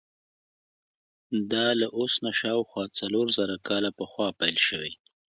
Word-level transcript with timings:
دا 1.51 1.67
له 1.79 1.87
اوس 1.97 2.13
نه 2.25 2.31
شاوخوا 2.39 2.83
څلور 2.99 3.27
زره 3.37 3.55
کاله 3.67 3.89
پخوا 3.97 4.27
پیل 4.39 4.57
شوی. 4.67 4.93